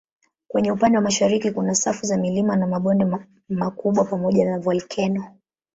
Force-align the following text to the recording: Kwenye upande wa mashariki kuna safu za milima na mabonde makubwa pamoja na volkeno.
Kwenye 0.47 0.71
upande 0.71 0.97
wa 0.97 1.03
mashariki 1.03 1.51
kuna 1.51 1.75
safu 1.75 2.05
za 2.05 2.17
milima 2.17 2.55
na 2.55 2.67
mabonde 2.67 3.07
makubwa 3.49 4.05
pamoja 4.05 4.45
na 4.45 4.59
volkeno. 4.59 5.37